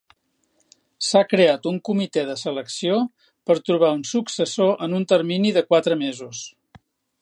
S'ha 1.07 1.21
creat 1.33 1.67
un 1.73 1.77
comitè 1.89 2.23
de 2.31 2.37
selecció 2.45 2.97
per 3.51 3.59
trobar 3.69 3.93
un 4.01 4.05
successor 4.15 4.85
en 4.87 5.01
un 5.03 5.09
termini 5.15 5.57
de 5.59 5.69
quatre 5.73 6.01
mesos. 6.07 6.47